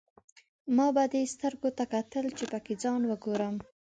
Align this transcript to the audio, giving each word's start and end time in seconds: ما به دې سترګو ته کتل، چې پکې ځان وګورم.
ما 0.75 0.87
به 0.95 1.03
دې 1.13 1.23
سترګو 1.33 1.69
ته 1.77 1.83
کتل، 1.93 2.25
چې 2.37 2.45
پکې 2.51 2.73
ځان 2.83 3.01
وګورم. 3.07 3.55